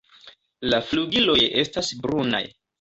La 0.69 0.79
flugiloj 0.87 1.37
estas 1.67 1.95
brunaj. 2.03 2.45